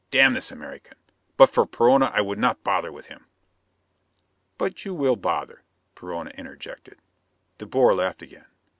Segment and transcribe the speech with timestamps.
[0.09, 0.97] Damn this American!
[1.37, 3.27] But for Perona I would not bother with him."
[4.57, 5.61] "But you will bother,"
[5.93, 6.97] Perona interjected.
[7.59, 8.47] De Boer laughed again.